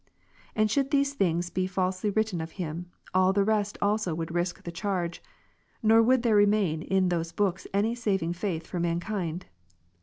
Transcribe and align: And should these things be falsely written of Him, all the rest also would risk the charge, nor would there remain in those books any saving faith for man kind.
And 0.55 0.71
should 0.71 0.89
these 0.89 1.13
things 1.13 1.51
be 1.51 1.67
falsely 1.67 2.09
written 2.09 2.41
of 2.41 2.53
Him, 2.53 2.89
all 3.13 3.33
the 3.33 3.43
rest 3.43 3.77
also 3.83 4.15
would 4.15 4.33
risk 4.33 4.63
the 4.63 4.71
charge, 4.71 5.21
nor 5.83 6.01
would 6.01 6.23
there 6.23 6.35
remain 6.35 6.81
in 6.81 7.09
those 7.09 7.31
books 7.31 7.67
any 7.71 7.93
saving 7.93 8.33
faith 8.33 8.65
for 8.65 8.79
man 8.79 8.99
kind. 8.99 9.45